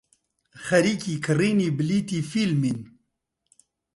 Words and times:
خەریکی 0.65 1.15
کڕینی 1.25 1.69
بلیتی 1.77 2.19
فیلمین. 2.31 2.79